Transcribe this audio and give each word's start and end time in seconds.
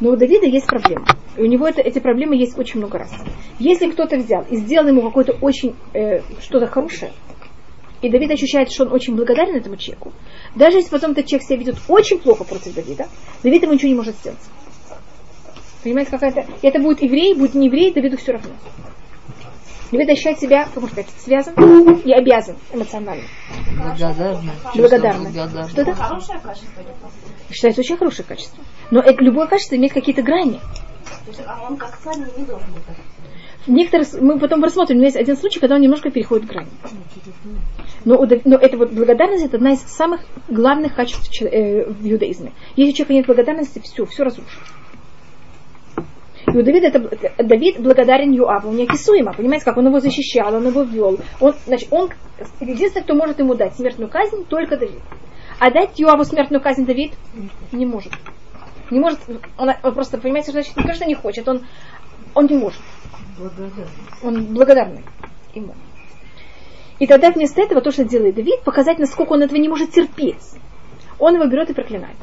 Но 0.00 0.10
у 0.10 0.16
Давида 0.16 0.46
есть 0.46 0.66
проблема. 0.66 1.06
И 1.36 1.40
у 1.40 1.46
него 1.46 1.66
это, 1.66 1.80
эти 1.80 1.98
проблемы 1.98 2.36
есть 2.36 2.58
очень 2.58 2.80
много 2.80 2.98
раз. 2.98 3.12
Если 3.58 3.90
кто-то 3.90 4.16
взял 4.16 4.44
и 4.48 4.56
сделал 4.56 4.88
ему 4.88 5.02
какое-то 5.02 5.32
очень 5.40 5.74
э, 5.94 6.20
что-то 6.40 6.66
хорошее, 6.66 7.12
и 8.02 8.10
Давид 8.10 8.30
ощущает, 8.30 8.70
что 8.70 8.84
он 8.84 8.92
очень 8.92 9.16
благодарен 9.16 9.56
этому 9.56 9.76
человеку, 9.76 10.12
даже 10.54 10.78
если 10.78 10.90
потом 10.90 11.12
этот 11.12 11.26
человек 11.26 11.46
себя 11.46 11.58
ведет 11.58 11.76
очень 11.88 12.18
плохо 12.18 12.44
против 12.44 12.74
Давида, 12.74 13.08
Давид 13.42 13.62
ему 13.62 13.72
ничего 13.72 13.88
не 13.88 13.94
может 13.94 14.16
сделать. 14.16 14.38
Понимаете, 15.82 16.10
какая-то... 16.10 16.46
Это 16.62 16.80
будет 16.80 17.02
еврей, 17.02 17.34
будет 17.34 17.54
не 17.54 17.66
еврей, 17.66 17.92
Давиду 17.92 18.16
все 18.16 18.32
равно. 18.32 18.50
Давид 19.92 20.08
ощущает 20.10 20.40
себя, 20.40 20.64
как 20.64 20.76
можно 20.76 20.88
сказать, 20.88 21.10
связан 21.18 21.54
и 22.04 22.12
обязан 22.12 22.56
эмоционально. 22.72 23.22
Благодарный. 23.94 24.52
Благодарный. 24.74 25.68
Что 25.70 25.82
это? 25.82 25.94
Хорошее 25.94 26.40
качество. 26.40 26.82
Считается 27.50 27.80
очень 27.80 27.96
хорошее 27.96 28.26
качество. 28.26 28.64
Но 28.90 29.00
это, 29.00 29.22
любое 29.22 29.46
качество 29.46 29.76
имеет 29.76 29.92
какие-то 29.92 30.22
грани. 30.22 30.60
А 31.46 31.66
он 31.68 31.76
как 31.76 32.04
вами 32.04 32.26
не 32.36 32.44
должен 32.44 32.72
быть. 32.72 32.82
Некоторые, 33.66 34.06
мы 34.20 34.38
потом 34.38 34.62
рассмотрим, 34.62 34.98
но 34.98 35.04
есть 35.04 35.16
один 35.16 35.36
случай, 35.36 35.58
когда 35.58 35.74
он 35.74 35.80
немножко 35.80 36.10
переходит 36.10 36.46
грани. 36.46 36.68
Но, 38.04 38.16
у 38.16 38.26
но 38.44 38.56
это 38.56 38.76
вот 38.76 38.92
благодарность 38.92 39.44
это 39.44 39.56
одна 39.56 39.72
из 39.72 39.80
самых 39.80 40.20
главных 40.48 40.94
качеств 40.94 41.42
э, 41.42 41.84
в 41.84 42.06
иудаизме. 42.06 42.52
Если 42.76 42.92
у 42.92 42.94
человека 42.94 43.14
нет 43.14 43.26
благодарности, 43.26 43.80
все, 43.80 44.06
все 44.06 44.22
разрушено. 44.22 44.62
И 46.56 46.58
у 46.58 46.62
Давида 46.62 46.86
это, 46.86 47.44
Давид 47.44 47.80
благодарен 47.80 48.32
Юаву 48.32 48.72
неописуемо. 48.72 49.34
Понимаете, 49.34 49.66
как 49.66 49.76
он 49.76 49.88
его 49.88 50.00
защищал, 50.00 50.54
он 50.54 50.66
его 50.66 50.84
вел. 50.84 51.18
Он, 51.38 51.54
значит, 51.66 51.88
он 51.90 52.08
единственный, 52.60 53.02
кто 53.02 53.14
может 53.14 53.38
ему 53.40 53.54
дать 53.54 53.76
смертную 53.76 54.08
казнь, 54.08 54.46
только 54.48 54.78
Давид. 54.78 55.02
А 55.58 55.70
дать 55.70 55.98
Юаву 55.98 56.24
смертную 56.24 56.62
казнь 56.62 56.86
Давид 56.86 57.12
не 57.72 57.84
может. 57.84 58.10
Не 58.90 59.00
может, 59.00 59.18
он, 59.58 59.68
он 59.82 59.94
просто, 59.94 60.16
понимаете, 60.16 60.52
значит, 60.52 60.74
не 60.78 60.82
то, 60.82 60.94
что 60.94 61.04
не 61.04 61.14
хочет, 61.14 61.46
он, 61.46 61.60
он 62.32 62.46
не 62.46 62.56
может. 62.56 62.80
Он 64.22 64.46
благодарный 64.54 65.04
ему. 65.54 65.74
И 66.98 67.06
тогда 67.06 67.32
вместо 67.32 67.60
этого 67.60 67.82
то, 67.82 67.92
что 67.92 68.02
делает 68.02 68.34
Давид, 68.34 68.62
показать, 68.62 68.98
насколько 68.98 69.32
он 69.34 69.42
этого 69.42 69.58
не 69.58 69.68
может 69.68 69.90
терпеть. 69.90 70.54
Он 71.18 71.34
его 71.34 71.44
берет 71.48 71.68
и 71.68 71.74
проклинает. 71.74 72.16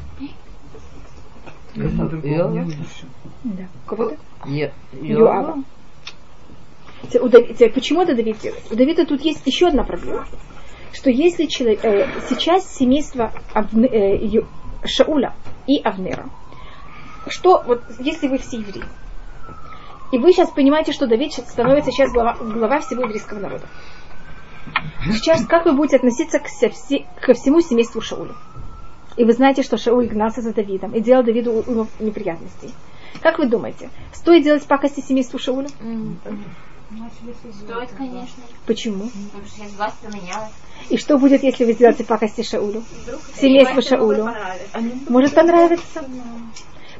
Да. 3.44 3.64
Дави- 7.28 7.54
те- 7.54 7.68
Почему 7.68 8.02
это 8.02 8.14
Давид 8.14 8.38
делает? 8.38 8.62
У 8.70 8.76
Давида 8.76 9.04
тут 9.06 9.20
есть 9.22 9.46
еще 9.46 9.68
одна 9.68 9.84
проблема. 9.84 10.26
Что 10.92 11.10
если 11.10 11.46
человек, 11.46 11.84
э, 11.84 12.06
сейчас 12.28 12.72
семейство 12.74 13.32
Авне- 13.52 13.88
э, 13.90 14.16
Ю- 14.24 14.46
Шауля 14.84 15.34
и 15.66 15.80
Авнера, 15.82 16.30
что 17.28 17.62
вот 17.66 17.82
если 17.98 18.28
вы 18.28 18.38
все 18.38 18.58
евреи, 18.58 18.84
и 20.12 20.18
вы 20.18 20.32
сейчас 20.32 20.50
понимаете, 20.50 20.92
что 20.92 21.06
Давид 21.06 21.32
становится 21.32 21.90
сейчас 21.90 22.12
глава, 22.12 22.36
глава 22.40 22.78
всего 22.80 23.02
еврейского 23.02 23.40
народа. 23.40 23.64
Сейчас 25.12 25.44
как 25.46 25.66
вы 25.66 25.72
будете 25.72 25.96
относиться 25.96 26.38
к 26.38 26.46
все- 26.46 27.04
ко 27.20 27.34
всему 27.34 27.60
семейству 27.60 28.00
Шауля? 28.00 28.32
И 29.16 29.24
вы 29.24 29.32
знаете, 29.32 29.62
что 29.62 29.76
Шауль 29.76 30.06
гнался 30.06 30.40
за 30.40 30.52
Давидом 30.52 30.92
и 30.92 31.00
делал 31.00 31.22
Давиду 31.22 31.86
неприятностей. 32.00 32.72
Как 33.22 33.38
вы 33.38 33.46
думаете, 33.46 33.90
стоит 34.12 34.42
делать 34.42 34.64
пакости 34.64 35.00
семейству 35.00 35.38
Шауля? 35.38 35.68
Стоит, 35.68 37.90
конечно. 37.96 38.42
Почему? 38.66 39.04
Потому 39.04 39.46
что 39.46 39.56
сейчас 39.56 39.72
власть 39.72 39.98
поменялась. 40.00 40.52
И 40.90 40.98
что 40.98 41.18
будет, 41.18 41.42
если 41.42 41.64
вы 41.64 41.72
сделаете 41.72 42.04
пакости 42.04 42.42
Шаулю? 42.42 42.82
Вдруг 43.02 43.20
Семейству 43.36 43.82
Шаулю. 43.82 44.28
Может 45.08 45.34
понравиться? 45.34 46.04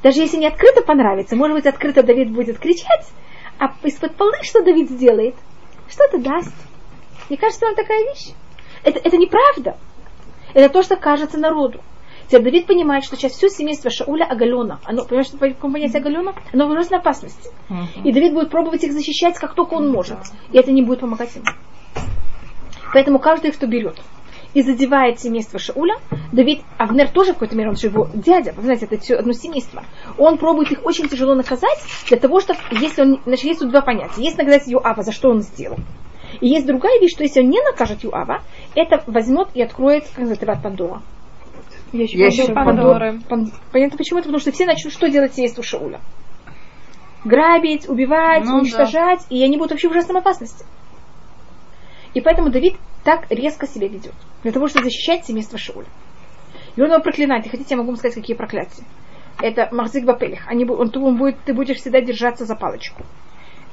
Даже 0.03 0.21
если 0.21 0.37
не 0.37 0.47
открыто 0.47 0.83
понравится, 0.83 1.37
может 1.37 1.57
быть, 1.57 1.67
открыто 1.67 2.03
Давид 2.03 2.31
будет 2.31 2.59
кричать, 2.59 3.07
а 3.59 3.75
из-под 3.83 4.17
полы 4.17 4.35
что 4.43 4.63
Давид 4.63 4.91
сделает? 4.91 5.35
Что 5.89 6.05
это 6.05 6.19
даст? 6.19 6.53
Мне 7.29 7.39
кажется, 7.39 7.67
вам 7.67 7.75
такая 7.75 8.05
вещь. 8.05 8.33
Это, 8.83 8.99
это 8.99 9.17
неправда. 9.17 9.79
Это 10.53 10.73
то, 10.73 10.83
что 10.83 10.97
кажется 10.97 11.39
народу. 11.39 11.81
Теперь 12.27 12.43
Давид 12.43 12.67
понимает, 12.67 13.05
что 13.05 13.17
сейчас 13.17 13.33
все 13.33 13.49
семейство 13.49 13.91
Шауля 13.91 14.25
оголено. 14.25 14.81
Оно, 14.85 15.05
понимаешь, 15.05 15.27
что 15.27 15.39
такое 15.39 15.55
понятие 15.55 16.01
оголено? 16.01 16.35
Оно 16.53 16.67
в 16.67 16.71
ужасной 16.71 16.99
опасности. 16.99 17.51
И 18.03 18.13
Давид 18.13 18.33
будет 18.33 18.51
пробовать 18.51 18.85
их 18.85 18.93
защищать, 18.93 19.37
как 19.39 19.55
только 19.55 19.75
он 19.75 19.91
может. 19.91 20.19
И 20.53 20.59
это 20.59 20.73
не 20.73 20.83
будет 20.83 21.01
помогать 21.01 21.35
ему. 21.35 21.47
Поэтому 22.93 23.19
каждый, 23.19 23.51
кто 23.51 23.67
берет 23.67 23.97
и 24.55 24.63
задевает 24.63 25.21
семейство 25.21 25.59
Шауля, 25.59 25.97
Давид, 26.33 26.63
Авнер 26.79 27.09
тоже 27.09 27.33
в 27.33 27.35
какой-то 27.35 27.57
мере, 27.57 27.71
он 27.71 27.77
же 27.77 27.89
его 27.89 28.09
дядя, 28.15 28.53
вы 28.57 28.63
знаете, 28.63 28.87
это 28.87 28.99
все 28.99 29.17
одно 29.17 29.33
семейство. 29.33 29.85
Он 30.17 30.39
пробует 30.39 30.71
их 30.71 30.87
очень 30.87 31.09
тяжело 31.09 31.35
наказать, 31.35 31.79
для 32.09 32.17
того, 32.17 32.41
что, 32.41 32.55
если 32.71 33.03
он, 33.03 33.21
значит, 33.27 33.45
есть 33.45 33.61
тут 33.61 33.71
два 33.71 33.83
понятия. 33.83 34.23
Есть 34.23 34.39
наказать 34.39 34.69
Юава, 34.69 35.03
за 35.03 35.13
что 35.13 35.31
он 35.31 35.43
сделал. 35.43 35.79
И 36.41 36.49
есть 36.49 36.67
другая 36.67 37.01
вещь, 37.01 37.13
что 37.13 37.25
если 37.25 37.41
он 37.41 37.51
не 37.51 37.61
накажет 37.63 38.05
Юава, 38.05 38.43
это 38.75 39.03
возьмет 39.07 39.49
и 39.55 39.63
откроет, 39.63 40.05
как 40.09 40.19
называется, 40.19 40.63
Пандора. 40.63 41.03
Ящик 41.95 42.55
Пандоры. 42.55 43.21
Пан- 43.29 43.53
Понятно 43.73 43.97
почему? 43.97 44.19
Это 44.19 44.29
потому 44.29 44.41
что 44.41 44.53
все 44.53 44.67
начнут 44.67 44.93
что 44.93 45.09
делать 45.09 45.35
семейству 45.35 45.63
Шауля? 45.63 46.01
Грабить, 47.25 47.89
убивать, 47.89 48.45
Ну 48.45 48.51
да. 48.51 48.59
уничтожать, 48.59 49.21
и 49.31 49.43
они 49.43 49.57
будут 49.57 49.71
вообще 49.73 49.89
в 49.89 49.93
ужасной 49.93 50.21
опасности. 50.21 50.65
И 52.13 52.21
поэтому 52.21 52.51
Давид 52.51 52.77
так 53.03 53.31
резко 53.31 53.67
себя 53.67 53.89
ведет. 53.89 54.15
Для 54.43 54.53
того, 54.53 54.69
чтобы 54.69 54.85
защищать 54.85 55.25
семейство 55.25 55.59
Шауля. 55.59 55.89
И 56.77 56.83
он 56.83 56.91
его 56.91 57.01
проклинает. 57.01 57.47
И 57.47 57.49
хотите, 57.49 57.71
я 57.71 57.77
могу 57.77 57.89
вам 57.89 57.97
сказать, 57.97 58.15
какие 58.15 58.37
проклятия. 58.37 58.85
Это 59.41 59.69
Махзик 59.73 60.05
Бапелих. 60.05 60.47
Они, 60.47 60.65
он, 60.65 60.91
он 60.95 61.17
будет, 61.17 61.37
ты 61.45 61.55
будешь 61.55 61.77
всегда 61.79 62.01
держаться 62.01 62.45
за 62.45 62.57
палочку. 62.57 63.03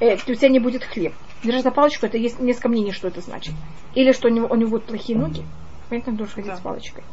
Э, 0.00 0.14
у 0.14 0.34
тебя 0.34 0.48
не 0.48 0.58
будет 0.58 0.84
хлеб. 0.84 1.12
Держать 1.44 1.62
за 1.62 1.70
палочку, 1.70 2.06
это 2.06 2.18
есть 2.18 2.40
несколько 2.40 2.68
мнений, 2.68 2.92
что 2.92 3.08
это 3.08 3.20
значит. 3.20 3.54
Или 3.94 4.12
что 4.12 4.28
у 4.28 4.30
него, 4.30 4.48
у 4.48 4.54
него 4.56 4.70
будут 4.70 4.86
плохие 4.86 5.18
ноги. 5.18 5.44
Понятно, 5.88 6.12
он 6.12 6.16
должен 6.16 6.34
ходить 6.34 6.54
с 6.56 6.60
палочкой. 6.60 7.04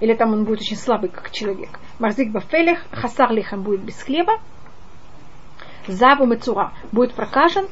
Или 0.00 0.14
там 0.14 0.32
он 0.32 0.44
будет 0.44 0.60
очень 0.60 0.76
слабый, 0.76 1.10
как 1.10 1.30
человек. 1.30 1.70
Марзик 1.98 2.30
Бафелех, 2.30 2.80
Хасар 2.92 3.32
Лихам 3.32 3.62
будет 3.62 3.80
без 3.80 4.00
хлеба. 4.00 4.40
Забу 5.88 6.26
Мецура 6.26 6.72
будет 6.92 7.14
прокажен, 7.14 7.66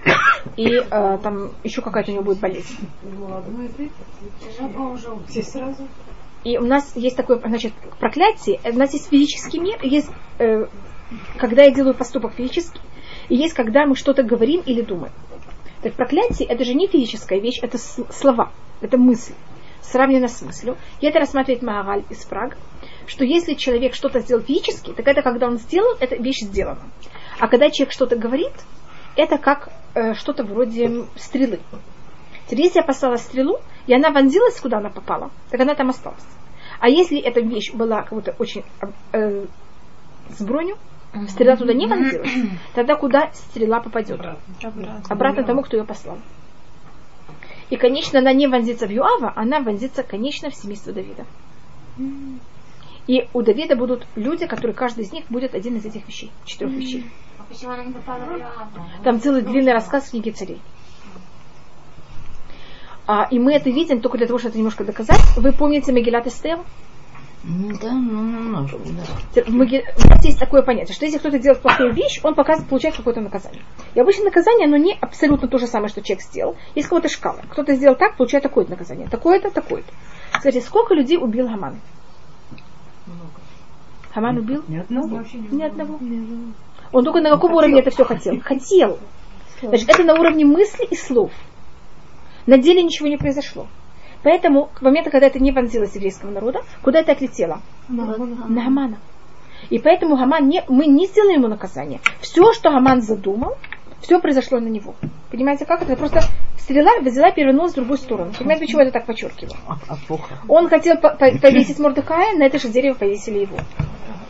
и 0.56 0.68
э, 0.68 1.18
там 1.22 1.50
еще 1.64 1.82
какая-то 1.82 2.10
у 2.12 2.14
него 2.14 2.24
будет 2.24 2.40
болезнь. 2.40 2.88
И 6.42 6.56
у 6.56 6.64
нас 6.64 6.96
есть 6.96 7.16
такое, 7.16 7.38
значит, 7.40 7.74
проклятие. 8.00 8.58
У 8.64 8.78
нас 8.78 8.94
есть 8.94 9.10
физический 9.10 9.58
мир, 9.58 9.78
есть, 9.82 10.08
э, 10.38 10.66
когда 11.36 11.64
я 11.64 11.70
делаю 11.70 11.94
поступок 11.94 12.32
физический, 12.32 12.80
и 13.28 13.36
есть, 13.36 13.52
когда 13.52 13.84
мы 13.84 13.96
что-то 13.96 14.22
говорим 14.22 14.62
или 14.64 14.80
думаем. 14.80 15.12
Так 15.82 15.92
проклятие 15.92 16.48
это 16.48 16.64
же 16.64 16.72
не 16.72 16.86
физическая 16.86 17.38
вещь, 17.38 17.58
это 17.62 17.76
слова, 17.78 18.50
это 18.80 18.96
мысль, 18.96 19.34
сравнено 19.90 20.28
с 20.28 20.42
мыслью. 20.42 20.76
И 21.00 21.06
это 21.06 21.18
рассматривает 21.18 21.62
Магараль 21.62 22.04
из 22.10 22.24
Прага, 22.24 22.56
что 23.06 23.24
если 23.24 23.54
человек 23.54 23.94
что-то 23.94 24.20
сделал 24.20 24.42
физически, 24.42 24.92
так 24.92 25.06
это 25.06 25.22
когда 25.22 25.46
он 25.46 25.58
сделал, 25.58 25.96
эта 26.00 26.16
вещь 26.16 26.40
сделана. 26.40 26.82
А 27.38 27.48
когда 27.48 27.70
человек 27.70 27.92
что-то 27.92 28.16
говорит, 28.16 28.52
это 29.16 29.38
как 29.38 29.70
э, 29.94 30.14
что-то 30.14 30.44
вроде 30.44 31.04
стрелы. 31.16 31.60
Теперь, 32.46 32.66
если 32.66 32.78
я 32.78 32.84
послала 32.84 33.16
стрелу, 33.16 33.58
и 33.86 33.94
она 33.94 34.10
вонзилась, 34.10 34.60
куда 34.60 34.78
она 34.78 34.90
попала, 34.90 35.30
так 35.50 35.60
она 35.60 35.74
там 35.74 35.90
осталась. 35.90 36.24
А 36.78 36.88
если 36.88 37.18
эта 37.18 37.40
вещь 37.40 37.72
была 37.72 38.02
как 38.02 38.12
будто 38.12 38.34
очень 38.38 38.64
э, 39.12 39.46
с 40.30 40.42
броню, 40.42 40.76
стрела 41.28 41.56
туда 41.56 41.72
не 41.72 41.86
вонзилась, 41.86 42.30
тогда 42.74 42.96
куда 42.96 43.30
стрела 43.32 43.80
попадет? 43.80 44.20
Обратно 45.08 45.44
тому, 45.44 45.62
кто 45.62 45.76
ее 45.76 45.84
послал. 45.84 46.18
И, 47.70 47.76
конечно, 47.76 48.18
она 48.20 48.32
не 48.32 48.46
вонзится 48.46 48.86
в 48.86 48.90
Юава, 48.90 49.32
она 49.34 49.60
вонзится, 49.60 50.02
конечно, 50.02 50.50
в 50.50 50.54
семейство 50.54 50.92
Давида. 50.92 51.26
И 53.06 53.28
у 53.32 53.42
Давида 53.42 53.76
будут 53.76 54.06
люди, 54.16 54.46
которые 54.46 54.74
каждый 54.74 55.04
из 55.04 55.12
них 55.12 55.26
будет 55.28 55.54
один 55.54 55.76
из 55.76 55.84
этих 55.84 56.06
вещей, 56.06 56.30
четырех 56.44 56.74
вещей. 56.74 57.06
А 57.38 57.44
почему 57.44 57.72
она 57.72 57.84
не 57.84 57.92
попала 57.92 58.18
в 58.18 58.38
Иоанна? 58.38 58.90
Там 59.04 59.20
целый 59.20 59.42
длинный 59.42 59.72
рассказ 59.72 60.06
в 60.06 60.10
книге 60.10 60.32
царей. 60.32 60.60
А, 63.06 63.28
и 63.30 63.38
мы 63.38 63.54
это 63.54 63.70
видим 63.70 64.00
только 64.00 64.18
для 64.18 64.26
того, 64.26 64.38
чтобы 64.38 64.50
это 64.50 64.58
немножко 64.58 64.84
доказать. 64.84 65.20
Вы 65.36 65.52
помните 65.52 65.92
Мегилат 65.92 66.26
Эстер? 66.26 66.58
М, 67.46 67.78
Да, 67.80 67.92
ну 67.92 68.22
немножко, 68.22 68.76
да. 69.34 69.42
В 69.44 69.48
Маги- 69.54 69.84
У 70.04 70.08
нас 70.08 70.24
есть 70.24 70.38
такое 70.38 70.62
понятие, 70.62 70.94
что 70.94 71.04
если 71.04 71.18
кто-то 71.18 71.38
делает 71.38 71.62
плохую 71.62 71.92
вещь, 71.92 72.20
он 72.24 72.34
показывает, 72.34 72.68
получает 72.68 72.96
какое-то 72.96 73.20
наказание. 73.20 73.62
И 73.94 74.00
обычно 74.00 74.24
наказание, 74.24 74.66
оно 74.66 74.76
не 74.76 74.94
абсолютно 75.00 75.46
то 75.46 75.58
же 75.58 75.66
самое, 75.66 75.88
что 75.88 76.02
человек 76.02 76.24
сделал. 76.24 76.56
Есть 76.74 76.88
какая-то 76.88 77.08
шкала. 77.08 77.42
Кто-то 77.50 77.74
сделал 77.74 77.94
так, 77.96 78.16
получает 78.16 78.42
такое-то 78.42 78.72
наказание. 78.72 79.08
Такое-то, 79.08 79.50
такое-то. 79.50 79.88
Скажите, 80.40 80.64
сколько 80.66 80.94
людей 80.94 81.18
убил 81.18 81.48
Хаман? 81.48 81.76
Хаман 84.12 84.38
убил? 84.38 84.64
Ни 84.68 84.78
одного. 84.78 85.22
Ни 85.50 85.62
одного. 85.62 85.98
Он 86.92 87.04
только 87.04 87.20
на 87.20 87.30
каком 87.30 87.52
уровне 87.54 87.80
это 87.80 87.90
все 87.90 88.04
хотел? 88.04 88.40
Хотел. 88.42 88.98
Значит, 89.62 89.88
это 89.88 90.04
на 90.04 90.14
уровне 90.14 90.44
мысли 90.44 90.84
и 90.90 90.96
слов. 90.96 91.30
На 92.46 92.58
деле 92.58 92.82
ничего 92.82 93.08
не 93.08 93.16
произошло. 93.16 93.66
Поэтому 94.22 94.68
к 94.74 94.82
моменту, 94.82 95.10
когда 95.10 95.26
это 95.26 95.38
не 95.38 95.52
вонзилось 95.52 95.94
еврейского 95.94 96.30
народа, 96.30 96.62
куда 96.82 97.00
это 97.00 97.12
отлетело? 97.12 97.60
На 98.48 98.64
Хамана. 98.64 98.98
И 99.70 99.78
поэтому 99.78 100.16
Гаман 100.16 100.48
не, 100.48 100.62
мы 100.68 100.86
не 100.86 101.06
сделаем 101.06 101.38
ему 101.40 101.48
наказание. 101.48 102.00
Все, 102.20 102.52
что 102.52 102.70
Гаман 102.70 103.00
задумал, 103.02 103.54
все 104.00 104.20
произошло 104.20 104.60
на 104.60 104.68
него. 104.68 104.94
Понимаете, 105.30 105.64
как 105.64 105.82
это? 105.82 105.96
Просто 105.96 106.20
стрела 106.58 106.90
взяла, 107.00 107.30
перевернулась 107.30 107.72
в 107.72 107.76
другую 107.76 107.98
сторону. 107.98 108.32
Понимаете, 108.36 108.66
почему 108.66 108.80
я 108.82 108.88
это 108.88 108.94
так 108.98 109.06
подчеркиваю? 109.06 109.54
Он 110.48 110.68
хотел 110.68 110.96
по- 110.98 111.10
по- 111.10 111.38
повесить 111.38 111.78
Мордекая, 111.78 112.36
на 112.36 112.44
это 112.44 112.58
же 112.58 112.68
дерево 112.68 112.94
повесили 112.94 113.38
его. 113.40 113.56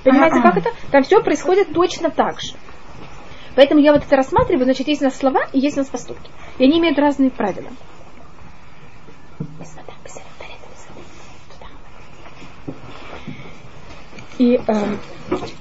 Понимаете, 0.05 0.37
как 0.43 0.57
это? 0.59 0.71
Там 0.93 1.03
все 1.03 1.21
происходит 1.23 1.73
точно 1.73 2.11
так 2.11 2.41
же. 2.41 2.55
Поэтому 3.57 3.81
я 3.81 3.93
вот 3.93 4.05
это 4.05 4.17
рассматриваю, 4.17 4.65
значит, 4.65 4.87
есть 4.87 5.01
у 5.01 5.07
нас 5.07 5.17
слова 5.17 5.47
и 5.53 5.59
есть 5.59 5.77
у 5.77 5.81
нас 5.81 5.89
поступки. 5.89 6.31
И 6.59 6.65
они 6.65 6.79
имеют 6.79 6.99
разные 6.99 7.31
правила. 7.31 7.69
И, 14.39 14.61
э, 14.67 14.97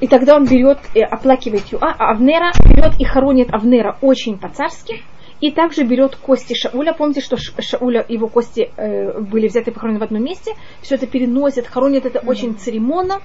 и 0.01 0.07
тогда 0.07 0.35
он 0.35 0.45
берет, 0.45 0.79
и 0.93 1.01
оплакивает 1.01 1.65
Юа, 1.71 1.95
а 1.97 2.11
Авнера 2.11 2.51
берет 2.65 2.99
и 2.99 3.05
хоронит 3.05 3.53
Авнера 3.53 3.97
очень 4.01 4.37
по-царски, 4.37 5.01
и 5.39 5.51
также 5.51 5.83
берет 5.83 6.15
кости 6.15 6.53
Шауля. 6.53 6.93
Помните, 6.93 7.21
что 7.21 7.37
Шауля, 7.37 8.05
его 8.07 8.27
кости 8.27 8.71
э, 8.75 9.19
были 9.19 9.47
взяты 9.47 9.71
и 9.71 9.73
похоронены 9.73 9.99
в 9.99 10.03
одном 10.03 10.23
месте. 10.23 10.53
Все 10.81 10.95
это 10.95 11.07
переносит, 11.07 11.67
хоронит 11.67 12.05
это 12.05 12.19
очень 12.19 12.55
церемонно 12.55 13.21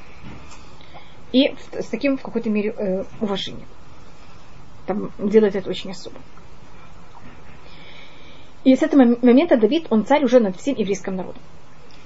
и 1.32 1.54
с 1.72 1.86
таким 1.86 2.16
в 2.16 2.22
какой-то 2.22 2.50
мере 2.50 2.74
э, 2.76 3.04
уважением. 3.20 3.66
Там 4.86 5.10
делает 5.18 5.54
это 5.54 5.70
очень 5.70 5.90
особо. 5.90 6.16
И 8.64 8.74
с 8.76 8.82
этого 8.82 9.16
момента 9.22 9.56
Давид, 9.56 9.86
он 9.90 10.04
царь 10.04 10.24
уже 10.24 10.38
над 10.40 10.56
всем 10.56 10.74
еврейским 10.76 11.16
народом. 11.16 11.42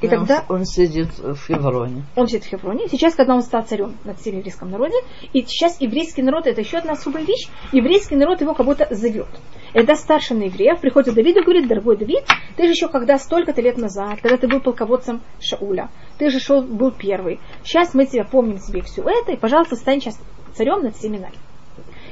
И 0.01 0.07
Он- 0.07 0.11
тогда 0.11 0.45
Он 0.49 0.65
сидит 0.67 1.09
в 1.19 1.37
Хевроне. 1.47 2.05
он 2.15 2.27
сидит 2.27 2.45
в 2.45 2.49
Хевроне. 2.49 2.89
Сейчас, 2.89 3.15
когда 3.15 3.35
он 3.35 3.43
стал 3.43 3.63
царем 3.63 3.97
над 4.05 4.19
всем 4.21 4.37
еврейским 4.37 4.71
народе, 4.71 4.97
и 5.33 5.43
сейчас 5.43 5.81
еврейский 5.81 6.23
народ, 6.23 6.47
это 6.47 6.61
еще 6.61 6.79
одна 6.79 6.93
особая 6.93 7.25
вещь, 7.25 7.49
еврейский 7.73 8.17
народ 8.17 8.41
его 8.41 8.55
как 8.55 8.67
будто 8.67 8.87
зовет. 8.95 9.29
Это 9.73 9.95
старший 9.95 10.37
на 10.37 10.45
евреев 10.45 10.81
приходит 10.81 11.13
к 11.13 11.17
Давиду 11.17 11.41
и 11.41 11.43
говорит, 11.43 11.69
дорогой 11.69 11.97
Давид, 11.97 12.25
ты 12.57 12.65
же 12.65 12.71
еще 12.73 12.89
когда 12.89 13.19
столько-то 13.19 13.61
лет 13.63 13.79
назад, 13.79 14.21
когда 14.21 14.37
ты 14.37 14.47
был 14.47 14.61
полководцем 14.61 15.23
Шауля, 15.41 15.89
ты 16.19 16.29
же 16.31 16.39
шел, 16.39 16.63
был 16.63 16.91
первый. 16.93 17.41
Сейчас 17.65 17.95
мы 17.95 18.07
тебя 18.07 18.25
помним 18.25 18.59
тебе 18.59 18.83
все 18.83 19.03
это, 19.03 19.33
и, 19.33 19.37
пожалуйста, 19.37 19.75
стань 19.77 20.01
сейчас 20.01 20.21
царем 20.55 20.83
над 20.83 20.95
всеми 20.97 21.17
нами. 21.17 21.35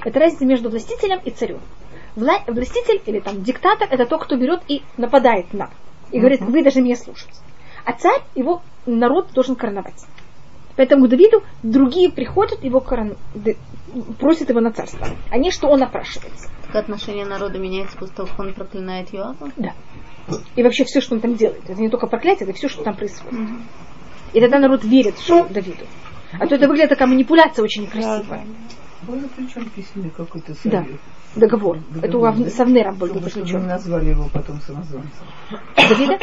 Это 0.05 0.19
разница 0.19 0.45
между 0.47 0.71
властителем 0.71 1.21
и 1.25 1.31
царем. 1.31 1.61
Вла- 2.17 2.43
властитель 2.47 3.01
или 3.07 3.21
там 3.21 3.43
диктатор 3.43 3.89
это 3.91 4.07
тот, 4.07 4.25
кто 4.25 4.37
берет 4.37 4.63
и 4.69 4.83
нападает 4.97 5.53
на. 5.55 5.71
И 6.11 6.19
говорит, 6.19 6.43
вы 6.43 6.63
должны 6.63 6.83
меня 6.83 6.97
слушать. 6.97 7.31
А 7.85 7.93
царь, 7.93 8.21
его 8.35 8.63
народ 8.87 9.33
должен 9.33 9.57
короновать. 9.57 10.05
Поэтому 10.77 11.07
к 11.07 11.09
Давиду 11.09 11.43
другие 11.63 12.11
приходят, 12.11 12.63
его 12.65 12.81
корон... 12.81 13.17
просят 14.19 14.49
его 14.49 14.61
на 14.61 14.73
царство. 14.73 15.07
А 15.31 15.39
не 15.39 15.51
что 15.51 15.69
он 15.69 15.81
напрашивается. 15.81 16.49
Как 16.67 16.85
отношение 16.85 17.27
народа 17.27 17.59
меняется 17.59 17.97
после 17.99 18.15
того, 18.15 18.29
как 18.29 18.41
он 18.41 18.55
проклинает 18.55 19.13
Йоаба? 19.13 19.51
Да. 19.57 19.73
И 20.57 20.63
вообще 20.63 20.85
все, 20.85 21.01
что 21.01 21.15
он 21.15 21.21
там 21.21 21.35
делает. 21.35 21.69
Это 21.69 21.81
не 21.81 21.91
только 21.91 22.07
проклятие, 22.07 22.49
это 22.49 22.57
все, 22.57 22.69
что 22.69 22.83
там 22.85 22.95
происходит. 22.95 23.39
И 24.33 24.41
тогда 24.41 24.59
народ 24.59 24.85
верит 24.85 25.19
что 25.19 25.45
Давиду. 25.45 25.85
А 26.39 26.47
то 26.47 26.55
это 26.55 26.67
выглядит 26.67 26.89
такая 26.89 27.09
манипуляция 27.09 27.63
очень 27.63 27.83
некрасивая. 27.83 28.47
Был 29.07 29.19
заключен 29.21 29.69
письменный 29.71 30.11
какой-то 30.11 30.53
Да. 30.65 30.83
совет. 30.83 31.01
Договор. 31.35 31.79
Договор, 31.91 32.05
Это 32.05 32.19
у 32.19 32.25
Ав- 32.25 32.39
да? 32.39 32.51
с 32.51 32.61
Авнером 32.61 32.95
был 32.97 33.09
Чтобы, 33.09 33.29
заключен. 33.31 33.67
назвали 33.67 34.11
его 34.11 34.29
потом 34.33 34.61
самозванцем. 34.61 35.11
Давида? 35.77 36.19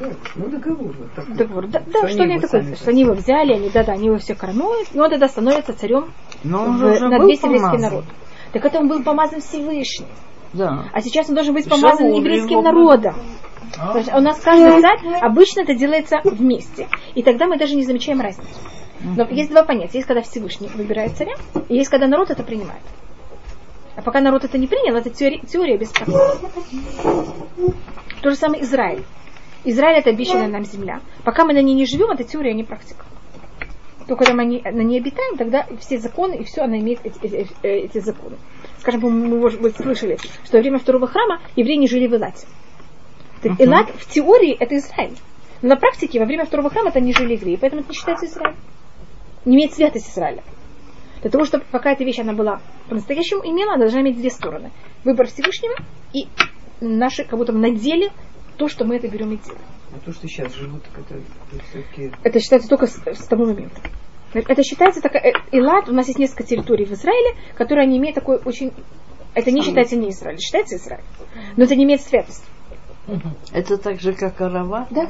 Да, 0.00 0.06
ну 0.36 0.48
договор 0.48 0.94
вот 0.98 1.12
такой. 1.14 1.34
Договор. 1.36 1.66
Да, 1.68 1.82
да, 1.86 1.98
Что 2.00 2.08
что 2.08 2.22
они 2.24 2.40
такое, 2.40 2.74
что 2.74 2.90
они 2.90 3.02
его 3.02 3.12
взяли, 3.14 3.52
они, 3.52 3.70
да, 3.70 3.84
да, 3.84 3.92
они 3.92 4.06
его 4.06 4.18
все 4.18 4.34
коронуют, 4.34 4.88
и 4.92 4.98
он 4.98 5.10
тогда 5.10 5.28
становится 5.28 5.74
царем 5.74 6.06
Но 6.42 6.62
он 6.64 6.76
в- 6.76 6.78
же 6.80 6.86
уже 6.92 7.08
над 7.08 7.20
был 7.20 7.28
весь 7.28 7.42
еврейский 7.42 7.78
народ. 7.78 8.04
Так 8.52 8.64
это 8.64 8.78
он 8.78 8.88
был 8.88 9.02
помазан 9.02 9.40
Всевышним. 9.40 10.08
Да. 10.54 10.84
А 10.92 11.00
сейчас 11.00 11.28
он 11.28 11.34
должен 11.34 11.54
быть 11.54 11.68
Шауль 11.68 11.80
помазан 11.80 12.06
его 12.08 12.18
еврейским 12.18 12.62
народом. 12.62 13.14
То 13.76 13.98
есть 13.98 14.12
у 14.12 14.20
нас 14.20 14.38
каждый 14.40 14.80
царь, 14.80 14.98
обычно 15.20 15.60
это 15.62 15.74
делается 15.74 16.20
вместе. 16.24 16.88
И 17.14 17.22
тогда 17.22 17.46
мы 17.46 17.58
даже 17.58 17.74
не 17.74 17.82
замечаем 17.84 18.20
разницу. 18.20 18.48
Но 19.04 19.24
есть 19.28 19.50
два 19.50 19.64
понятия. 19.64 19.98
Есть, 19.98 20.06
когда 20.08 20.22
Всевышний 20.22 20.68
выбирает 20.74 21.12
царя, 21.16 21.34
и 21.68 21.76
есть, 21.76 21.90
когда 21.90 22.06
народ 22.06 22.30
это 22.30 22.42
принимает. 22.42 22.82
А 23.96 24.02
пока 24.02 24.20
народ 24.20 24.44
это 24.44 24.58
не 24.58 24.66
принял, 24.66 24.96
это 24.96 25.10
теория, 25.10 25.40
теория 25.40 25.76
без 25.76 25.90
практики. 25.90 26.18
То 28.22 28.30
же 28.30 28.36
самое 28.36 28.62
Израиль. 28.62 29.04
Израиль 29.64 29.98
это 29.98 30.10
обещанная 30.10 30.48
нам 30.48 30.64
земля. 30.64 31.00
Пока 31.24 31.44
мы 31.44 31.52
на 31.54 31.62
ней 31.62 31.74
не 31.74 31.86
живем, 31.86 32.10
это 32.10 32.24
теория, 32.24 32.50
а 32.50 32.54
не 32.54 32.64
практика. 32.64 33.04
То 34.08 34.16
когда 34.16 34.34
мы 34.34 34.44
на 34.44 34.82
ней 34.82 34.98
обитаем, 35.00 35.36
тогда 35.38 35.66
все 35.80 35.98
законы 35.98 36.34
и 36.36 36.44
все 36.44 36.62
она 36.62 36.78
имеет 36.78 37.00
эти, 37.04 37.18
эти- 37.24 37.50
э, 37.62 37.68
эти 37.86 38.00
законы. 38.00 38.36
Скажем, 38.80 39.00
мы, 39.00 39.10
может 39.38 39.62
быть, 39.62 39.76
слышали, 39.76 40.18
что 40.44 40.56
во 40.58 40.60
время 40.60 40.78
второго 40.78 41.06
храма 41.06 41.40
евреи 41.56 41.76
не 41.76 41.88
жили 41.88 42.06
в 42.06 42.14
Элате. 42.14 42.46
Так 43.42 43.52
Элат 43.60 43.88
в 43.90 44.06
теории 44.10 44.52
это 44.58 44.76
Израиль. 44.76 45.16
Но 45.62 45.70
на 45.70 45.76
практике 45.76 46.18
во 46.20 46.26
время 46.26 46.44
второго 46.44 46.68
храма 46.68 46.90
это 46.90 47.00
не 47.00 47.14
жили 47.14 47.32
евреи, 47.34 47.56
поэтому 47.56 47.80
это 47.80 47.90
не 47.90 47.96
считается 47.96 48.26
Израилем. 48.26 48.56
Не 49.44 49.56
имеет 49.56 49.74
святость 49.74 50.08
Израиля. 50.10 50.42
Для 51.22 51.30
того, 51.30 51.44
чтобы 51.44 51.64
какая-то 51.70 52.04
вещь 52.04 52.18
она 52.18 52.34
была 52.34 52.60
по-настоящему 52.88 53.42
имела, 53.44 53.74
она 53.74 53.84
должна 53.84 54.02
иметь 54.02 54.16
две 54.16 54.30
стороны. 54.30 54.70
Выбор 55.04 55.26
Всевышнего 55.26 55.74
и 56.12 56.28
наши, 56.80 57.24
как 57.24 57.38
будто 57.38 57.52
на 57.52 57.70
деле, 57.70 58.10
то, 58.56 58.68
что 58.68 58.84
мы 58.84 58.96
это 58.96 59.08
берем 59.08 59.32
и 59.32 59.36
делаем. 59.38 59.64
А 59.94 59.98
то, 60.04 60.12
что 60.12 60.26
сейчас 60.26 60.52
живут, 60.54 60.82
так 60.84 60.98
это, 60.98 61.20
все-таки... 61.70 62.12
Это 62.22 62.40
считается 62.40 62.68
только 62.68 62.86
с, 62.86 62.96
с 63.06 63.26
того 63.26 63.46
момента. 63.46 63.80
Это 64.34 64.62
считается 64.62 65.00
такая... 65.00 65.22
э, 65.22 65.32
Элат, 65.52 65.88
у 65.88 65.92
нас 65.92 66.08
есть 66.08 66.18
несколько 66.18 66.42
территорий 66.42 66.84
в 66.84 66.92
Израиле, 66.92 67.36
которые 67.56 67.86
не 67.86 67.98
имеют 67.98 68.16
такой 68.16 68.40
очень... 68.44 68.72
Это 69.34 69.50
не 69.50 69.62
считается 69.62 69.96
не 69.96 70.10
Израиль, 70.10 70.38
считается 70.38 70.76
Израиль. 70.76 71.04
Но 71.56 71.64
это 71.64 71.74
не 71.74 71.84
имеет 71.84 72.00
святости. 72.00 72.46
Это 73.52 73.78
так 73.78 74.00
же, 74.00 74.12
как 74.12 74.40
Арава. 74.40 74.86
Да? 74.90 75.08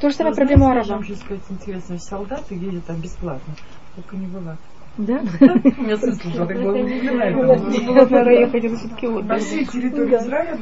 То 0.00 0.10
же 0.10 0.16
самое 0.16 0.32
Вы 0.32 0.36
проблема 0.36 0.64
знаете, 0.66 0.90
арабов. 0.90 1.08
Я 1.08 1.14
хочу 1.14 1.24
сказать 1.24 1.44
интересно, 1.50 1.98
солдаты 1.98 2.54
ездят 2.54 2.86
там 2.86 3.00
бесплатно. 3.00 3.54
Только 3.94 4.16
не 4.16 4.26
была. 4.26 4.58
Да? 4.98 5.20
Я 5.86 5.96
слышала, 5.98 6.46
так 6.46 6.56
было 6.62 6.76
Я 8.30 8.48
хотела 8.48 8.76
все-таки 8.76 9.06
На 9.06 9.36
всей 9.38 9.66
территории 9.66 10.16
Израиля 10.16 10.58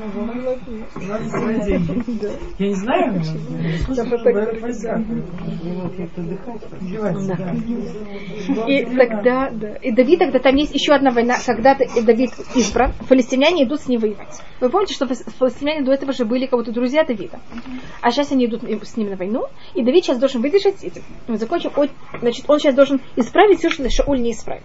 надо 1.09 1.29
свои 1.29 1.61
деньги. 1.61 2.31
Я 2.59 2.69
не 2.69 2.75
знаю, 2.75 3.13
но. 3.15 3.21
Издеваются, 6.81 7.37
да. 7.37 7.55
И 8.69 8.85
тогда, 8.85 9.51
да. 9.51 9.77
И 9.77 9.93
Давид, 9.93 10.19
тогда 10.19 10.39
там 10.41 10.57
есть 10.57 10.75
еще 10.75 10.93
одна 10.95 11.11
война, 11.11 11.37
когда 11.47 11.75
Давид 11.75 12.31
избран, 12.57 12.93
фалестиняне 13.09 13.65
идут 13.65 13.81
с 13.83 13.89
ним 13.89 14.01
воевать. 14.01 14.41
Вы 14.61 14.69
помните, 14.69 14.95
что 14.95 15.07
фалестиняне 15.07 15.85
до 15.85 15.93
этого 15.93 16.13
же 16.13 16.25
были 16.25 16.47
как 16.47 16.59
будто 16.59 16.73
друзья 16.73 17.05
Давида. 17.05 17.39
А 18.01 18.11
сейчас 18.11 18.33
они 18.33 18.47
идут 18.47 18.63
с 18.65 18.97
ним 18.97 19.11
на 19.11 19.17
войну, 19.17 19.47
и 19.75 19.83
Давид 19.83 20.05
сейчас 20.05 20.19
должен 20.19 20.43
выдержать 20.43 20.83
эти. 20.83 21.03
Мы 21.29 21.37
закончим. 21.37 21.71
О- 21.77 21.87
Значит, 22.21 22.45
он 22.49 22.59
сейчас 22.59 22.75
должен 22.75 23.01
исправить 23.17 23.59
все, 23.59 23.71
что 23.71 23.89
Шауль 23.91 24.24
не 24.25 24.33
исправил. 24.33 24.63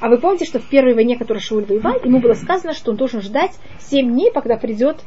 А 0.00 0.08
вы 0.08 0.18
помните, 0.18 0.44
что 0.44 0.58
в 0.60 0.68
первой 0.68 0.94
войне, 0.94 1.16
которую 1.18 1.40
Шауль 1.40 1.64
воевал, 1.64 1.98
ему 2.04 2.20
было 2.20 2.34
сказано, 2.34 2.74
что 2.74 2.90
он 2.90 2.96
должен 2.96 3.22
ждать 3.22 3.52
7 3.80 4.08
дней, 4.12 4.30
когда 4.32 4.56
придет 4.56 4.98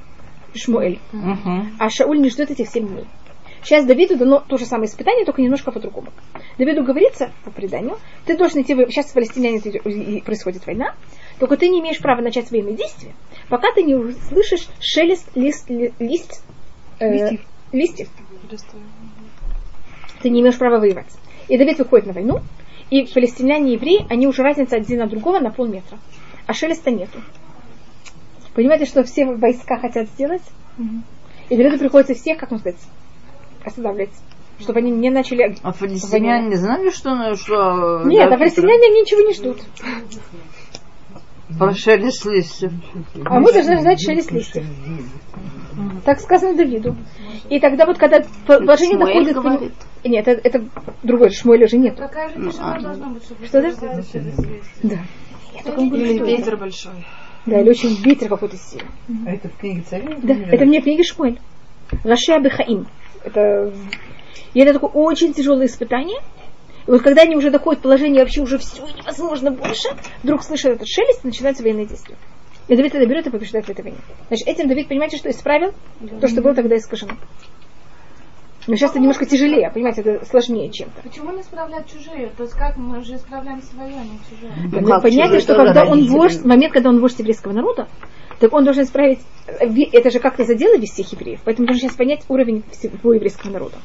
Шмуэль. 0.55 0.99
Мгм. 1.11 1.75
А 1.79 1.89
Шауль 1.89 2.19
не 2.19 2.29
ждет 2.29 2.51
этих 2.51 2.67
7 2.69 2.87
дней. 2.87 3.05
Сейчас 3.63 3.85
Давиду 3.85 4.15
дано 4.17 4.41
то 4.47 4.57
же 4.57 4.65
самое 4.65 4.87
испытание, 4.87 5.25
только 5.25 5.41
немножко 5.41 5.71
по-другому. 5.71 6.07
Давиду 6.57 6.83
говорится 6.83 7.31
по 7.43 7.51
преданию, 7.51 7.97
ты 8.25 8.37
должен 8.37 8.61
идти, 8.61 8.73
в- 8.73 8.89
сейчас 8.89 9.09
с 9.09 9.13
палестиняне 9.13 9.59
происходит 10.21 10.65
война, 10.65 10.95
только 11.39 11.57
ты 11.57 11.67
не 11.67 11.79
имеешь 11.81 11.99
права 11.99 12.21
начать 12.21 12.49
военные 12.49 12.75
действия, 12.75 13.13
пока 13.49 13.71
ты 13.73 13.83
не 13.83 13.95
услышишь 13.95 14.67
шелест 14.79 15.29
лист, 15.35 15.69
ли- 15.69 15.91
лист, 15.99 16.43
э, 16.99 17.09
листьев. 17.73 18.07
Ты 20.21 20.29
не 20.29 20.41
имеешь 20.41 20.57
права 20.57 20.79
воевать. 20.79 21.11
И 21.49 21.57
Давид 21.57 21.77
выходит 21.79 22.07
на 22.07 22.13
войну, 22.13 22.39
и 22.89 23.05
палестиняне 23.05 23.71
и 23.71 23.73
евреи, 23.73 24.05
они 24.09 24.27
уже 24.27 24.43
разница 24.43 24.77
один 24.77 25.01
от 25.01 25.09
другого 25.09 25.39
на 25.39 25.51
полметра. 25.51 25.97
А 26.45 26.53
шелеста 26.53 26.91
нету. 26.91 27.19
Понимаете, 28.53 28.85
что 28.85 29.03
все 29.03 29.25
войска 29.25 29.77
хотят 29.77 30.07
сделать? 30.09 30.41
И 31.49 31.55
Давиду 31.55 31.77
приходится 31.77 32.13
всех, 32.13 32.37
как 32.37 32.51
можно 32.51 32.71
сказать, 32.71 32.89
останавливать. 33.63 34.13
Чтобы 34.59 34.79
они 34.79 34.91
не 34.91 35.09
начали... 35.09 35.55
А 35.61 35.71
фалестиняне 35.71 36.47
не 36.47 36.55
знали, 36.55 36.89
что... 36.89 37.35
что 37.35 38.01
Нет, 38.05 38.29
да, 38.29 38.35
а 38.35 38.37
палестиняне 38.39 38.87
они 38.87 39.01
ничего 39.01 39.21
не 39.27 39.33
ждут. 39.33 39.61
Про 41.59 41.73
шелест 41.73 42.25
листьев. 42.25 42.71
А 43.25 43.39
мы 43.39 43.53
должны 43.53 43.79
знать 43.79 44.01
шелест 44.01 44.31
листьев. 44.31 44.65
Так 46.05 46.19
сказано 46.19 46.55
Давиду. 46.55 46.95
И 47.49 47.59
тогда 47.59 47.85
вот, 47.85 47.97
когда 47.97 48.25
положение 48.47 48.97
доходит... 48.97 49.35
говорит. 49.35 49.73
Нет, 50.03 50.27
это, 50.27 50.41
это 50.47 50.65
другой, 51.03 51.31
Шмуэля 51.31 51.67
же 51.67 51.77
нет. 51.77 51.97
Какая 51.97 52.29
же 52.29 52.35
тишина 52.35 52.79
должна 52.79 53.09
быть, 53.09 53.23
чтобы 53.23 53.45
Что 53.45 53.61
да? 53.61 53.71
Да. 54.83 54.97
Я 55.53 55.63
только 55.63 55.95
что 55.95 56.05
это. 56.05 56.23
Ветер 56.25 56.57
большой. 56.57 57.05
Да, 57.45 57.61
или 57.61 57.69
очень 57.69 57.95
ветер 58.03 58.29
какой-то 58.29 58.57
сильный. 58.57 58.89
А 59.25 59.31
это 59.31 59.49
в 59.49 59.57
книге 59.57 59.81
царей? 59.89 60.15
Да, 60.21 60.33
это 60.33 60.65
мне 60.65 60.81
в 60.81 60.83
книге 60.83 61.03
Шмуэль. 61.03 61.39
Раши 62.03 62.33
Абихаим. 62.33 62.87
Это... 63.23 63.73
И 64.53 64.59
это 64.59 64.73
такое 64.73 64.89
очень 64.89 65.33
тяжелое 65.33 65.67
испытание. 65.67 66.19
И 66.87 66.91
вот 66.91 67.01
когда 67.01 67.23
они 67.23 67.35
уже 67.35 67.49
доходят 67.49 67.79
в 67.79 67.83
положение 67.83 68.21
вообще 68.21 68.41
уже 68.41 68.57
все 68.57 68.85
невозможно 68.85 69.51
больше, 69.51 69.89
вдруг 70.23 70.43
слышат 70.43 70.73
этот 70.73 70.87
шелест 70.87 71.23
и 71.23 71.27
начинаются 71.27 71.63
военные 71.63 71.85
действия. 71.85 72.15
И 72.67 72.75
Давид 72.75 72.95
это 72.95 73.05
берет 73.05 73.27
и 73.27 73.29
побеждает 73.29 73.65
в 73.65 73.69
этой 73.69 73.81
войне. 73.81 73.97
Значит, 74.27 74.47
этим 74.47 74.67
Давид, 74.67 74.89
понимаете, 74.89 75.17
что 75.17 75.29
исправил 75.29 75.73
то, 76.19 76.27
что 76.27 76.41
было 76.41 76.53
тогда 76.53 76.75
искажено. 76.75 77.13
Но 78.67 78.75
сейчас 78.75 78.91
это 78.91 78.99
немножко 78.99 79.25
тяжелее, 79.25 79.71
понимаете, 79.71 80.01
это 80.01 80.25
сложнее 80.25 80.69
чем-то. 80.69 81.01
Почему 81.01 81.31
не 81.31 81.41
исправлять 81.41 81.89
чужие? 81.89 82.31
То 82.35 82.43
есть 82.43 82.55
как 82.55 82.75
мы 82.75 83.01
же 83.01 83.15
исправляем 83.15 83.61
свое, 83.61 83.95
а 83.95 84.03
не 84.03 84.19
чужие? 84.29 84.51
Ну, 84.81 85.01
понятно, 85.01 85.39
чужие 85.39 85.39
что 85.39 85.55
когда 85.55 85.85
он 85.85 86.05
вождь, 86.07 86.41
в 86.41 86.45
момент, 86.45 86.73
когда 86.73 86.89
он 86.89 86.99
вождь 86.99 87.17
еврейского 87.19 87.53
народа, 87.53 87.87
так 88.39 88.53
он 88.53 88.65
должен 88.65 88.83
исправить, 88.83 89.19
э, 89.47 89.67
это 89.93 90.11
же 90.11 90.19
как-то 90.19 90.43
задело 90.43 90.77
весь 90.77 90.91
всех 90.91 91.11
евреев, 91.13 91.39
поэтому 91.45 91.65
должен 91.65 91.87
сейчас 91.87 91.97
понять 91.97 92.25
уровень 92.27 92.63
всего 92.71 93.13
еврейского 93.13 93.51
народа. 93.51 93.77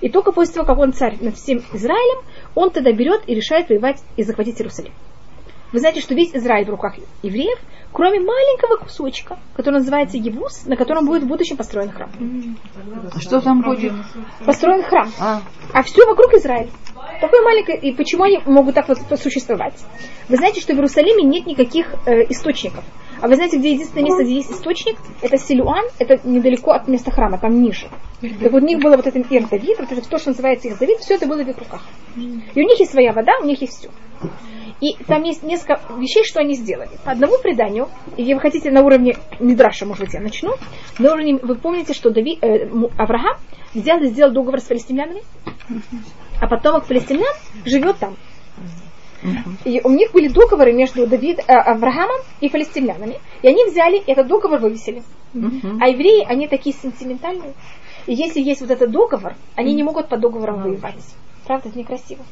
И 0.00 0.08
только 0.08 0.32
после 0.32 0.54
того, 0.54 0.66
как 0.66 0.78
он 0.78 0.92
царь 0.92 1.16
над 1.20 1.36
всем 1.36 1.62
Израилем, 1.72 2.24
он 2.54 2.70
тогда 2.70 2.92
берет 2.92 3.22
и 3.26 3.34
решает 3.34 3.68
воевать 3.68 4.02
и 4.16 4.24
захватить 4.24 4.60
Иерусалим. 4.60 4.92
Вы 5.74 5.80
знаете, 5.80 6.00
что 6.00 6.14
весь 6.14 6.32
Израиль 6.32 6.66
в 6.66 6.70
руках 6.70 6.94
евреев, 7.24 7.58
кроме 7.90 8.20
маленького 8.20 8.76
кусочка, 8.76 9.40
который 9.56 9.78
называется 9.80 10.16
Евус, 10.16 10.66
на 10.66 10.76
котором 10.76 11.04
будет 11.04 11.24
в 11.24 11.26
будущем 11.26 11.56
построен 11.56 11.90
храм. 11.90 12.10
А 13.12 13.18
Что 13.18 13.40
там 13.40 13.60
будет? 13.60 13.92
Построен 14.46 14.84
храм. 14.84 15.10
А, 15.18 15.42
А 15.72 15.82
все 15.82 16.06
вокруг 16.06 16.32
Израиль. 16.34 16.70
Такое 17.20 17.42
маленькое. 17.42 17.76
И 17.78 17.92
почему 17.92 18.22
они 18.22 18.38
могут 18.46 18.76
так 18.76 18.86
вот 18.88 18.98
существовать? 19.20 19.74
Вы 20.28 20.36
знаете, 20.36 20.60
что 20.60 20.74
в 20.74 20.76
Иерусалиме 20.76 21.24
нет 21.24 21.44
никаких 21.44 21.92
э, 22.06 22.22
источников. 22.30 22.84
А 23.20 23.26
вы 23.26 23.34
знаете, 23.34 23.58
где 23.58 23.72
единственное 23.72 24.04
место, 24.04 24.22
где 24.22 24.34
есть 24.34 24.52
источник? 24.52 24.96
Это 25.22 25.38
Силуан, 25.38 25.86
это 25.98 26.20
недалеко 26.22 26.70
от 26.70 26.86
места 26.86 27.10
храма, 27.10 27.38
там 27.38 27.60
ниже. 27.60 27.88
Так 28.20 28.52
вот 28.52 28.62
у 28.62 28.66
них 28.66 28.78
было 28.78 28.94
вот 28.96 29.08
это 29.08 29.18
Ир 29.18 29.48
Давид, 29.48 29.78
вот 29.80 29.90
это 29.90 30.08
то, 30.08 30.18
что 30.18 30.30
называется 30.30 30.68
Ир 30.68 30.78
Давид, 30.78 30.98
все 31.00 31.14
это 31.14 31.26
было 31.26 31.42
в 31.42 31.48
их 31.48 31.58
руках. 31.58 31.82
И 32.16 32.62
у 32.62 32.64
них 32.64 32.78
есть 32.78 32.92
своя 32.92 33.12
вода, 33.12 33.32
у 33.42 33.44
них 33.44 33.60
есть 33.60 33.78
все. 33.80 33.90
И 34.80 34.96
там 35.06 35.22
есть 35.22 35.42
несколько 35.42 35.80
вещей, 35.96 36.24
что 36.24 36.40
они 36.40 36.54
сделали. 36.54 36.90
По 37.04 37.12
одному 37.12 37.38
преданию, 37.38 37.88
если 38.16 38.34
вы 38.34 38.40
хотите 38.40 38.70
на 38.70 38.82
уровне 38.82 39.16
Мидраша, 39.40 39.86
может 39.86 40.04
быть, 40.04 40.14
я 40.14 40.20
начну. 40.20 40.54
На 40.98 41.12
уровне, 41.12 41.38
вы 41.42 41.54
помните, 41.54 41.94
что 41.94 42.10
Дави, 42.10 42.38
э, 42.40 42.68
Авраам 42.98 43.38
взял 43.72 44.00
и 44.00 44.08
сделал 44.08 44.32
договор 44.32 44.60
с 44.60 44.64
палестинянами, 44.64 45.22
а 46.40 46.46
потомок 46.48 46.86
палестинян 46.86 47.32
живет 47.64 47.98
там. 47.98 48.16
И 49.64 49.80
у 49.82 49.90
них 49.90 50.12
были 50.12 50.28
договоры 50.28 50.72
между 50.72 51.06
Давид, 51.06 51.38
э, 51.38 51.52
Авраамом 51.52 52.20
и 52.40 52.48
палестинянами. 52.50 53.20
И 53.42 53.48
они 53.48 53.64
взяли 53.64 54.02
этот 54.06 54.26
договор 54.26 54.60
вывесили. 54.60 55.02
А 55.80 55.88
евреи, 55.88 56.24
они 56.28 56.46
такие 56.46 56.76
сентиментальные. 56.76 57.54
И 58.06 58.14
если 58.14 58.40
есть 58.40 58.60
вот 58.60 58.70
этот 58.70 58.90
договор, 58.90 59.34
они 59.56 59.72
не 59.74 59.82
могут 59.82 60.08
по 60.08 60.18
договорам 60.18 60.62
воевать. 60.62 60.94
Правда, 61.46 61.70
это 61.70 61.78
некрасиво. 61.78 62.22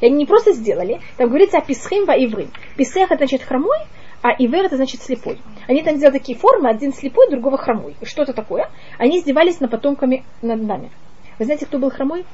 И 0.00 0.06
они 0.06 0.16
не 0.16 0.26
просто 0.26 0.52
сделали, 0.52 1.00
там 1.16 1.28
говорится 1.28 1.58
о 1.58 1.60
писхим 1.60 2.04
во 2.06 2.14
иврим. 2.16 2.50
Писех 2.76 3.10
это 3.10 3.18
значит 3.26 3.42
хромой, 3.42 3.78
а 4.22 4.30
ивер 4.38 4.64
это 4.64 4.76
значит 4.76 5.02
слепой. 5.02 5.38
Они 5.68 5.82
там 5.82 5.96
сделали 5.96 6.18
такие 6.18 6.38
формы, 6.38 6.68
один 6.70 6.92
слепой, 6.92 7.28
другого 7.30 7.58
хромой. 7.58 7.96
И 8.00 8.04
что 8.04 8.22
это 8.22 8.32
такое? 8.32 8.70
Они 8.98 9.18
издевались 9.18 9.60
над 9.60 9.70
потомками 9.70 10.24
над 10.42 10.62
нами. 10.62 10.90
Вы 11.38 11.44
знаете, 11.46 11.66
кто 11.66 11.78
был 11.78 11.90
хромой? 11.90 12.24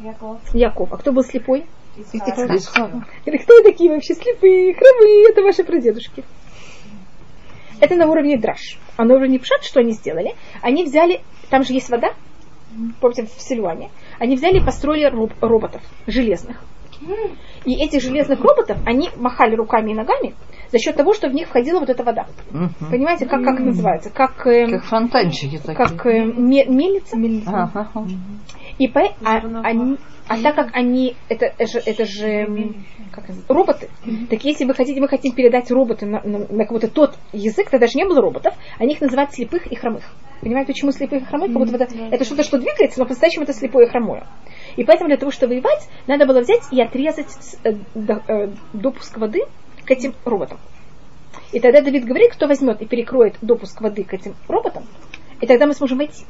Яков, 0.00 0.38
Яков. 0.54 0.92
А 0.92 0.96
кто 0.96 1.12
был 1.12 1.24
слепой? 1.24 1.66
Исхак. 1.96 2.50
Исхак. 2.54 2.90
Это 3.24 3.38
кто 3.38 3.62
такие 3.62 3.90
вообще 3.90 4.14
слепые, 4.14 4.74
хромые? 4.74 5.28
Это 5.30 5.42
ваши 5.42 5.64
прадедушки. 5.64 6.24
Это 7.80 7.94
на 7.96 8.06
уровне 8.06 8.36
драж. 8.38 8.78
А 8.96 9.04
на 9.04 9.14
уровне 9.14 9.38
пшат, 9.38 9.64
что 9.64 9.80
они 9.80 9.92
сделали? 9.92 10.34
Они 10.62 10.84
взяли, 10.84 11.20
там 11.50 11.64
же 11.64 11.72
есть 11.72 11.88
вода, 11.90 12.12
помните, 13.00 13.26
в 13.26 13.40
Силуане. 13.40 13.90
Они 14.18 14.36
взяли 14.36 14.58
и 14.58 14.64
построили 14.64 15.06
роб- 15.06 15.32
роботов, 15.40 15.82
железных. 16.06 16.60
И 17.64 17.74
этих 17.84 18.02
железных 18.02 18.40
роботов, 18.40 18.78
они 18.84 19.10
махали 19.16 19.54
руками 19.54 19.90
и 19.90 19.94
ногами 19.94 20.34
за 20.70 20.78
счет 20.78 20.96
того, 20.96 21.14
что 21.14 21.28
в 21.28 21.32
них 21.32 21.48
входила 21.48 21.80
вот 21.80 21.88
эта 21.90 22.04
вода. 22.04 22.26
Мгм. 22.50 22.70
Понимаете, 22.90 23.26
как, 23.26 23.42
как 23.42 23.54
это 23.54 23.64
называется? 23.64 24.10
Как, 24.10 24.46
эм, 24.46 24.70
Как 24.70 24.84
фонтанчики 24.84 25.58
такие. 25.58 25.74
как 25.76 26.06
э, 26.06 26.24
ме- 26.24 26.66
мельница. 26.66 27.16
Ага. 27.46 27.90
И 28.78 28.86
по, 28.88 29.00
а, 29.24 29.40
они, 29.64 29.96
а 30.28 30.36
так 30.42 30.54
как 30.54 30.68
они, 30.74 31.16
это, 31.28 31.52
же, 31.66 31.80
это 31.84 32.04
же 32.04 32.46
как 33.12 33.24
роботы, 33.48 33.88
так 34.30 34.44
если 34.44 34.64
вы 34.64 34.74
хотите, 34.74 35.00
мы 35.00 35.08
хотим 35.08 35.32
передать 35.32 35.70
роботы 35.70 36.06
на, 36.06 36.20
на, 36.22 36.38
на 36.38 36.64
какой-то 36.64 36.88
тот 36.88 37.16
язык, 37.32 37.70
тогда 37.70 37.86
же 37.86 37.94
не 37.96 38.04
было 38.04 38.20
роботов, 38.20 38.54
они 38.78 38.92
их 38.94 39.00
называют 39.00 39.32
слепых 39.32 39.66
и 39.66 39.74
хромых. 39.74 40.04
Понимаете, 40.40 40.72
почему 40.72 40.92
слепых 40.92 41.22
и 41.22 41.24
хромых? 41.24 41.48
Как 41.52 41.56
будто 41.56 41.84
это, 41.84 41.94
это 42.14 42.24
что-то, 42.24 42.42
что 42.44 42.58
двигается, 42.58 43.00
но 43.00 43.06
по-настоящему 43.06 43.42
это 43.44 43.52
слепое 43.52 43.86
и 43.86 43.90
хромое. 43.90 44.26
И 44.76 44.84
поэтому 44.84 45.08
для 45.08 45.16
того, 45.16 45.32
чтобы 45.32 45.54
воевать, 45.54 45.88
надо 46.06 46.26
было 46.26 46.40
взять 46.40 46.62
и 46.70 46.80
отрезать 46.80 47.26
э, 47.64 47.72
до- 47.96 48.22
э, 48.28 48.50
допуск 48.72 49.16
воды 49.18 49.40
к 49.84 49.90
этим 49.90 50.14
роботам. 50.24 50.58
И 51.52 51.58
тогда 51.58 51.80
Давид 51.80 52.04
говорит, 52.04 52.32
кто 52.32 52.46
возьмет 52.46 52.80
и 52.82 52.86
перекроет 52.86 53.36
допуск 53.42 53.80
воды 53.80 54.04
к 54.04 54.14
этим 54.14 54.36
роботам, 54.46 54.84
и 55.40 55.46
тогда 55.46 55.66
мы 55.66 55.74
сможем 55.74 55.98
войти. 55.98 56.24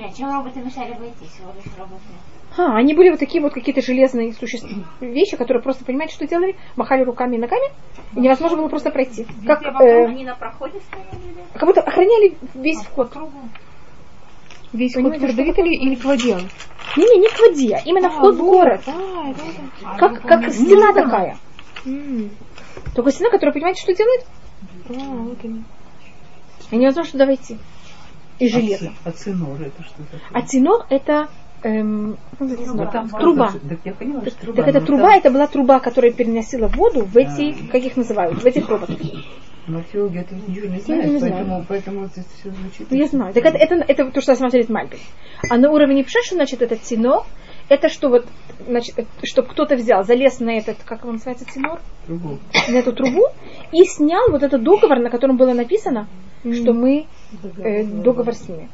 Нет, 0.00 0.16
чем 0.16 0.32
роботы 0.32 0.60
мешали 0.60 0.94
войти? 0.94 1.26
Всего 1.26 1.52
лишь 1.54 1.78
роботы. 1.78 2.00
А, 2.56 2.76
они 2.76 2.94
были 2.94 3.10
вот 3.10 3.18
такие 3.18 3.42
вот 3.42 3.52
какие-то 3.52 3.82
железные 3.82 4.32
существа, 4.32 4.70
вещи, 5.00 5.36
которые 5.36 5.62
просто, 5.62 5.84
понимаете, 5.84 6.14
что 6.14 6.26
делали? 6.26 6.56
Махали 6.74 7.04
руками 7.04 7.36
и 7.36 7.38
ногами, 7.38 7.70
и 8.16 8.20
невозможно 8.20 8.56
было 8.56 8.68
просто 8.68 8.90
пройти. 8.90 9.26
Как, 9.46 9.62
э, 9.80 10.06
Они 10.06 10.24
на 10.24 10.34
проходе 10.34 10.80
стояли? 10.80 11.08
как 11.52 11.64
будто 11.66 11.82
охраняли 11.82 12.34
весь 12.54 12.80
вход. 12.80 13.12
Весь 14.72 14.94
ход 14.94 15.02
Понимаете, 15.02 15.26
к 15.26 15.28
что 15.28 15.36
Давид 15.36 15.58
или, 15.58 15.94
к 15.96 16.04
воде? 16.04 16.38
Не-не, 16.96 17.20
не 17.20 17.28
к 17.28 17.38
воде, 17.38 17.76
а 17.76 17.82
именно 17.84 18.08
вход 18.08 18.36
в 18.36 18.38
город. 18.38 18.80
Как, 19.98 20.22
как 20.22 20.50
стена 20.50 20.94
такая. 20.94 21.36
Только 22.94 23.12
стена, 23.12 23.30
которая, 23.30 23.52
понимаете, 23.52 23.82
что 23.82 23.94
делает? 23.94 24.24
И 26.70 26.76
невозможно 26.76 27.12
туда 27.12 27.26
войти. 27.26 27.58
И 28.40 28.48
железо. 28.48 28.92
А 29.04 29.10
цинор 29.12 29.60
это 29.60 29.82
что 29.82 30.02
такое? 30.02 30.20
А 30.32 30.42
тенор 30.42 30.86
это 30.90 31.28
эм, 31.62 32.16
там 32.38 33.08
труба. 33.08 33.50
сказано, 33.50 33.70
Так 33.70 33.78
я 33.84 33.92
поняла, 33.94 34.20
что 34.22 34.40
труба. 34.40 34.56
Так 34.56 34.68
эта 34.68 34.80
труба, 34.80 35.08
там- 35.10 35.18
это 35.18 35.30
была 35.30 35.46
труба, 35.46 35.80
которая 35.80 36.12
переносила 36.12 36.68
воду 36.68 37.04
в 37.04 37.16
эти, 37.16 37.54
как 37.68 37.82
их 37.82 37.96
называют, 37.96 38.42
в 38.42 38.46
этих 38.46 38.68
роботах. 38.68 38.96
Но 39.66 39.78
археологи 39.78 40.18
это 40.18 40.34
ничего 40.34 40.66
не 40.66 40.72
не 40.74 40.80
знают, 40.80 41.18
знаю. 41.18 41.32
поэтому, 41.32 41.64
поэтому 41.68 42.04
это 42.06 42.14
все 42.38 42.50
звучит. 42.50 42.86
Ну, 42.90 42.96
я 42.96 43.06
знаю. 43.06 43.32
Так 43.34 43.44
это, 43.44 43.58
это, 43.58 43.74
это 43.76 44.10
то, 44.10 44.20
что 44.20 44.34
смотрит 44.34 44.68
Мальбин. 44.68 44.98
А 45.48 45.58
на 45.58 45.70
уровне 45.70 46.04
что 46.04 46.34
значит 46.34 46.62
этот 46.62 46.80
тенор, 46.80 47.24
это 47.68 47.88
что 47.88 48.08
вот, 48.08 48.26
значит, 48.66 49.06
чтобы 49.22 49.48
кто-то 49.48 49.76
взял, 49.76 50.02
залез 50.04 50.40
на 50.40 50.58
этот, 50.58 50.78
как 50.84 51.04
он 51.04 51.12
называется, 51.14 51.44
тенор, 51.44 51.80
Трубу. 52.06 52.38
на 52.68 52.76
эту 52.76 52.92
трубу 52.92 53.26
и 53.70 53.84
снял 53.84 54.30
вот 54.30 54.42
этот 54.42 54.62
договор, 54.62 54.98
на 54.98 55.10
котором 55.10 55.36
было 55.36 55.52
написано, 55.52 56.08
что 56.42 56.72
мы 56.72 57.06
э, 57.58 57.84
договор 57.84 58.34
с 58.34 58.48
ними. 58.48 58.68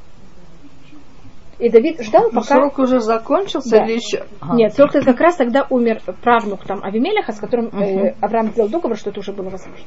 И 1.59 1.71
Давид 1.71 2.03
ждал, 2.03 2.31
пока... 2.31 2.57
Срок 2.57 2.79
уже 2.79 3.01
закончился 3.01 3.71
Да. 3.71 3.85
или 3.87 3.95
еще? 3.95 4.27
А. 4.41 4.55
Нет, 4.55 4.75
срок 4.75 4.93
как 4.93 5.21
раз 5.21 5.37
тогда 5.37 5.67
умер 5.71 6.03
правнук 6.23 6.65
там 6.65 6.85
Авимелеха, 6.85 7.33
с 7.33 7.39
которым 7.39 7.69
э, 7.69 8.15
Авраам 8.21 8.51
сделал 8.51 8.69
договор, 8.69 8.99
что 8.99 9.11
это 9.11 9.21
уже 9.21 9.33
было 9.33 9.49
возможно. 9.49 9.87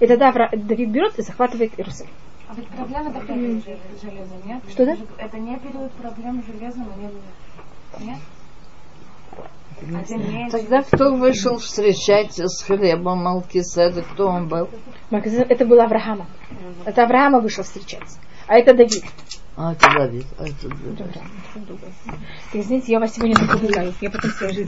И 0.00 0.06
тогда 0.06 0.30
Авра- 0.30 0.56
Давид 0.56 0.90
берет 0.90 1.18
и 1.18 1.22
захватывает 1.22 1.78
Иерусалим. 1.78 2.10
А 2.48 2.54
ведь 2.54 2.66
проблема 2.68 3.10
это 3.10 3.20
период 3.20 3.62
железа, 4.02 4.34
нет? 4.46 4.62
Что 4.68 4.86
да? 4.86 4.96
Это 5.18 5.38
не 5.38 5.56
период 5.58 5.92
проблем 5.92 6.42
с 6.42 6.46
железом, 6.46 6.86
а 7.92 8.02
Нет? 8.02 8.18
Тогда 10.50 10.82
кто 10.82 11.14
вышел 11.14 11.58
встречать 11.58 12.38
с 12.38 12.62
хлебом 12.62 13.18
Малкиседа? 13.24 14.02
Кто 14.02 14.28
он 14.28 14.48
был? 14.48 14.68
Это 15.10 15.64
было 15.64 15.84
Авраама. 15.84 16.26
Это 16.84 17.04
Авраама 17.04 17.40
вышел 17.40 17.64
встречаться. 17.64 18.18
А 18.46 18.56
это 18.56 18.74
Давид. 18.74 19.04
А, 19.56 19.72
это 19.72 19.86
Давид. 19.98 20.26
А, 20.38 20.44
это 20.44 20.68
Давид. 20.68 20.98
Так, 20.98 22.54
извините, 22.54 22.92
я 22.92 23.00
вас 23.00 23.14
сегодня 23.14 23.36
напугаю. 23.38 23.92
Я 24.00 24.10
потом 24.10 24.30
скажу. 24.30 24.64